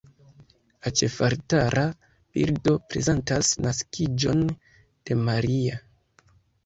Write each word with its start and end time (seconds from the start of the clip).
La 0.85 0.91
ĉefaltara 1.01 1.83
bildo 2.37 2.75
prezentas 2.93 3.53
Naskiĝon 3.67 4.43
de 4.51 5.19
Maria. 5.29 5.79